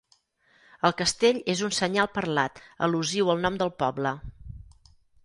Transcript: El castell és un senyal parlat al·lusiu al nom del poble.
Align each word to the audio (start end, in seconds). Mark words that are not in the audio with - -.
El 0.87 0.93
castell 1.01 1.39
és 1.53 1.61
un 1.67 1.75
senyal 1.79 2.09
parlat 2.15 2.57
al·lusiu 2.87 3.29
al 3.35 3.45
nom 3.45 3.61
del 3.63 3.73
poble. 3.83 4.15